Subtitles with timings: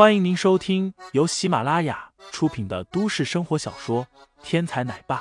[0.00, 4.06] 欢迎您收听由喜马拉雅出品的都市生活小说
[4.42, 5.18] 《天才奶爸》，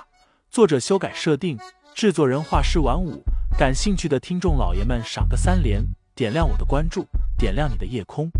[0.49, 1.59] 作者修改设定，
[1.93, 3.21] 制作人画师晚舞。
[3.57, 5.83] 感兴趣的听众老爷们，赏个三连，
[6.15, 7.05] 点亮我的关注，
[7.37, 8.31] 点亮你的夜空。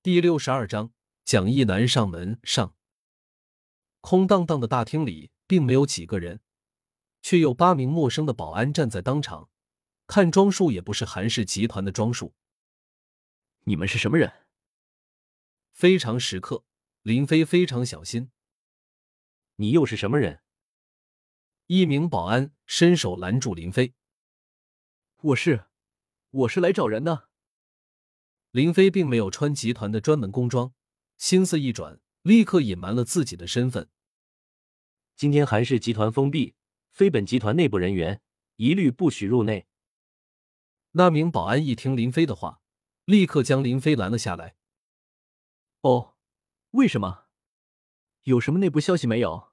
[0.00, 0.92] 第六十二章，
[1.24, 2.72] 蒋一南上门上。
[4.00, 6.38] 空荡荡的大厅里，并没有几个人。
[7.22, 9.48] 却有八名陌生的保安站在当场，
[10.06, 12.34] 看装束也不是韩氏集团的装束。
[13.64, 14.32] 你们是什么人？
[15.70, 16.64] 非常时刻，
[17.02, 18.30] 林飞非常小心。
[19.56, 20.42] 你又是什么人？
[21.68, 23.94] 一名保安伸手拦住林飞。
[25.22, 25.66] 我是，
[26.30, 27.30] 我是来找人的。
[28.50, 30.74] 林飞并没有穿集团的专门工装，
[31.16, 33.88] 心思一转，立刻隐瞒了自己的身份。
[35.14, 36.56] 今天韩氏集团封闭。
[36.92, 38.20] 非本集团内部人员
[38.56, 39.66] 一律不许入内。
[40.92, 42.60] 那名保安一听林飞的话，
[43.06, 44.56] 立刻将林飞拦了下来。
[45.80, 46.16] 哦，
[46.72, 47.24] 为什么？
[48.24, 49.52] 有什么内部消息没有？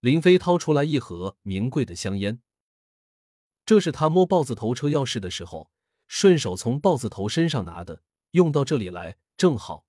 [0.00, 2.40] 林飞掏出来一盒名贵的香烟，
[3.66, 5.70] 这是他摸豹子头车钥匙的时候
[6.08, 9.84] 顺手从豹子头身上拿的，用到这里来正好。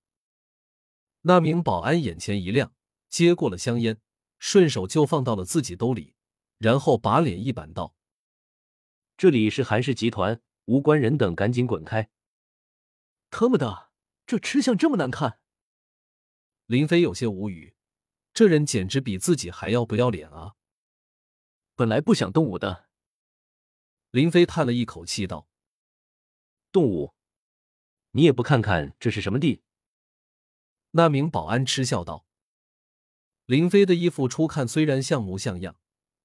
[1.22, 2.74] 那名保安眼前一亮，
[3.08, 4.02] 接过了香烟，
[4.40, 6.16] 顺手就放到了自己兜里。
[6.58, 7.96] 然后把脸一板道
[9.16, 12.10] ：“这里是韩氏集团，无关人等赶紧滚开！”
[13.30, 13.92] 他妈的，
[14.26, 15.40] 这吃相这么难看！
[16.66, 17.76] 林飞有些无语，
[18.34, 20.56] 这人简直比自己还要不要脸啊！
[21.76, 22.90] 本来不想动武的，
[24.10, 25.48] 林飞叹了一口气道
[26.72, 27.14] ：“动武？
[28.12, 29.62] 你也不看看这是什么地？”
[30.92, 32.26] 那名保安嗤笑道
[33.46, 35.80] ：“林飞的衣服初看虽然像模像样。”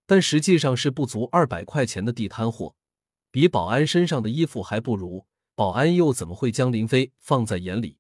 [0.07, 2.75] 但实际上是不足二百块钱的地摊货，
[3.31, 5.27] 比保安身上的衣服还不如。
[5.55, 7.99] 保安又怎么会将林飞放在眼里？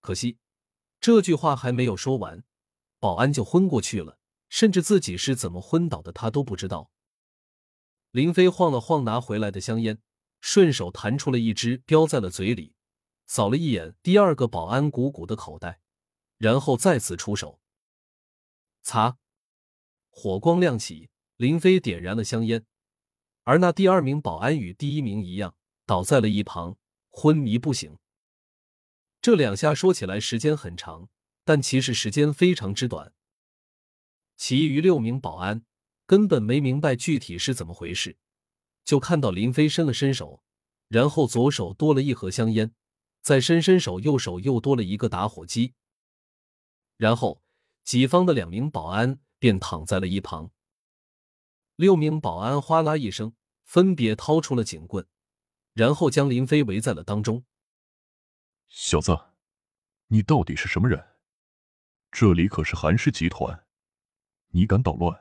[0.00, 0.38] 可惜
[0.98, 2.42] 这句话还没有说完，
[2.98, 6.90] 保安就昏过去了，甚至自己是怎么昏倒的他都不知道。
[8.10, 10.00] 林飞晃了晃拿回来的香烟，
[10.40, 12.74] 顺手弹出了一支，叼在了嘴里，
[13.26, 15.80] 扫了一眼第二个保安鼓鼓的口袋，
[16.38, 17.60] 然后再次出手，
[18.82, 19.18] 擦。
[20.14, 22.64] 火光亮起，林飞点燃了香烟，
[23.44, 25.56] 而那第二名保安与第一名一样，
[25.86, 26.76] 倒在了一旁，
[27.10, 27.96] 昏迷不醒。
[29.22, 31.08] 这两下说起来时间很长，
[31.44, 33.14] 但其实时间非常之短。
[34.36, 35.64] 其余六名保安
[36.06, 38.18] 根本没明白具体是怎么回事，
[38.84, 40.42] 就看到林飞伸了伸手，
[40.88, 42.74] 然后左手多了一盒香烟，
[43.22, 45.72] 再伸伸手，右手又多了一个打火机，
[46.98, 47.42] 然后
[47.82, 49.18] 己方的两名保安。
[49.42, 50.52] 便躺在了一旁。
[51.74, 55.04] 六名保安哗啦一声，分别掏出了警棍，
[55.72, 57.44] 然后将林飞围在了当中。
[58.68, 59.18] 小子，
[60.06, 61.04] 你到底是什么人？
[62.12, 63.66] 这里可是韩氏集团，
[64.50, 65.20] 你敢捣乱？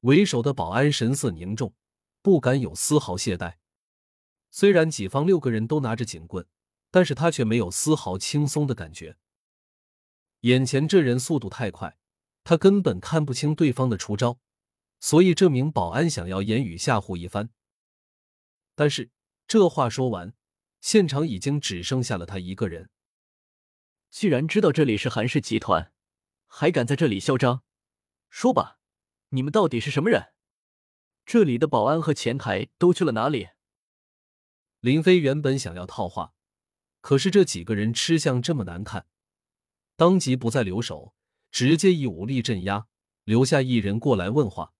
[0.00, 1.72] 为首的保安神色凝重，
[2.20, 3.58] 不敢有丝毫懈怠。
[4.50, 6.44] 虽然己方六个人都拿着警棍，
[6.90, 9.16] 但是他却没有丝毫轻松的感觉。
[10.40, 11.99] 眼前这人速度太快。
[12.42, 14.38] 他根本看不清对方的出招，
[14.98, 17.50] 所以这名保安想要言语吓唬一番。
[18.74, 19.10] 但是
[19.46, 20.34] 这话说完，
[20.80, 22.90] 现场已经只剩下了他一个人。
[24.10, 25.92] 既然知道这里是韩氏集团，
[26.46, 27.62] 还敢在这里嚣张？
[28.28, 28.78] 说吧，
[29.28, 30.32] 你们到底是什么人？
[31.24, 33.50] 这里的保安和前台都去了哪里？
[34.80, 36.34] 林飞原本想要套话，
[37.00, 39.06] 可是这几个人吃相这么难看，
[39.94, 41.14] 当即不再留手。
[41.50, 42.86] 直接以武力镇压，
[43.24, 44.72] 留下一人过来问话。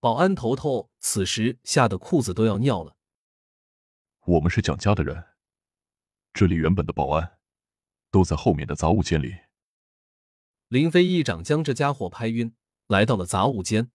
[0.00, 2.96] 保安头头此时吓得裤子都要尿了。
[4.26, 5.24] 我们是蒋家的人，
[6.32, 7.38] 这里原本的保安
[8.10, 9.34] 都在后面的杂物间里。
[10.68, 12.54] 林飞一掌将这家伙拍晕，
[12.86, 13.90] 来到了杂物间。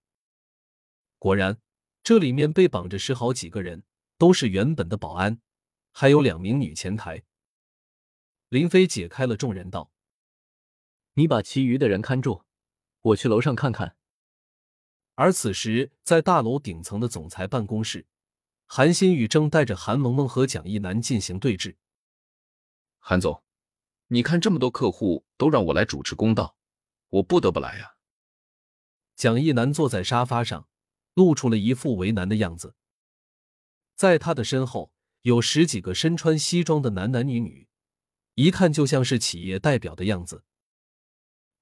[1.18, 1.60] 果然，
[2.02, 3.84] 这里面被绑着十好几个人，
[4.16, 5.40] 都是原本的保安，
[5.92, 7.22] 还有两名女前台。
[8.48, 9.92] 林飞解开了众人道。
[11.14, 12.44] 你把其余的人看住，
[13.00, 13.96] 我去楼上看看。
[15.14, 18.06] 而此时，在大楼顶层的总裁办公室，
[18.66, 21.76] 韩新宇正带着韩萌萌和蒋一楠进行对峙。
[22.98, 23.42] 韩总，
[24.08, 26.56] 你看这么多客户都让我来主持公道，
[27.08, 27.96] 我不得不来呀。
[29.16, 30.68] 蒋一楠坐在沙发上，
[31.14, 32.74] 露出了一副为难的样子。
[33.96, 34.92] 在他的身后
[35.22, 37.68] 有十几个身穿西装的男男女女，
[38.36, 40.44] 一看就像是企业代表的样子。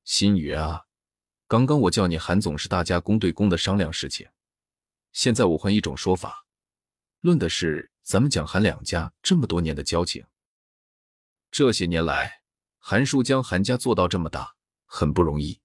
[0.08, 0.86] 新宇啊，
[1.46, 4.26] 刚刚我叫你韩总，是大家公对公的商量事情。
[5.12, 6.46] 现在我换一种说法，
[7.20, 10.24] 论的是咱们蒋韩两家这么多年的交情。
[11.50, 12.40] 这些年来，
[12.78, 14.54] 韩叔将韩家做到这么大，
[14.86, 15.60] 很不容易。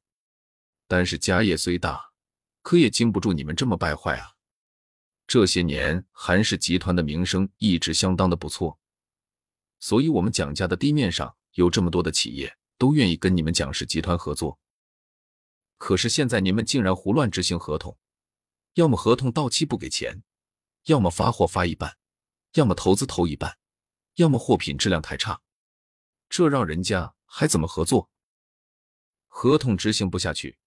[0.90, 2.12] 但是家业虽大，
[2.62, 4.34] 可也经不住你们这么败坏啊！
[5.26, 8.78] 这些年，韩氏集团的名声一直相当的不错，
[9.80, 14.60] 所以我们蒋家的地面上有这么多的企业都愿意跟你们蒋氏集团合作。
[15.78, 17.98] 可是现在你们竟然胡乱执行合同，
[18.76, 20.24] 要么合同到期不给钱，
[20.86, 21.98] 要么发货发一半，
[22.54, 23.58] 要么投资投一半，
[24.16, 25.42] 要么货品质量太差，
[26.30, 28.10] 这让人家还怎么合作？
[29.28, 30.58] 合同执行不下去，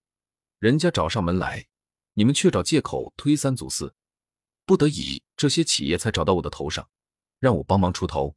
[0.58, 1.66] 人家找上门来，
[2.14, 3.94] 你们却找借口推三阻四。
[4.64, 6.90] 不得已，这些企业才找到我的头上，
[7.38, 8.36] 让我帮忙出头。